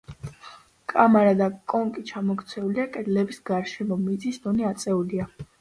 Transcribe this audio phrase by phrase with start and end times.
[0.93, 5.33] კამარა და კონქი ჩამოქცეულია, კედლების გარშემო მიწის დონე აწეულია.